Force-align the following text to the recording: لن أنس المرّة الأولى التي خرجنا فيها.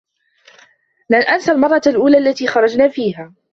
لن 1.09 1.21
أنس 1.21 1.49
المرّة 1.49 1.81
الأولى 1.87 2.17
التي 2.17 2.47
خرجنا 2.47 2.87
فيها. 2.87 3.33